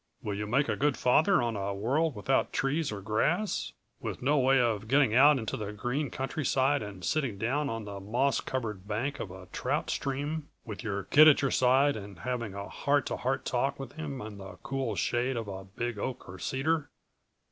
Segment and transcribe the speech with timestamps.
[0.23, 4.39] Will you make a good father on a world without trees or grass, with no
[4.39, 8.87] way of getting out into the green countryside and sitting down on the moss covered
[8.87, 13.05] bank of a trout stream, with your kid at your side and having a heart
[13.05, 16.89] to heart talk with him in the cool shade of a big oak or cedar."